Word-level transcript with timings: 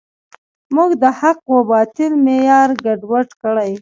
موږ 0.75 0.91
د 1.03 1.05
حق 1.19 1.41
و 1.55 1.59
باطل 1.69 2.11
معیار 2.25 2.69
ګډوډ 2.85 3.27
کړی. 3.41 3.69